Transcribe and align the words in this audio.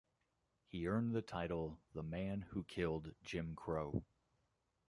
He 0.65 0.87
earned 0.87 1.13
the 1.13 1.21
title 1.21 1.77
"The 1.93 2.01
Man 2.01 2.41
Who 2.49 2.63
Killed 2.63 3.13
Jim 3.21 3.55
Crow". 3.55 4.03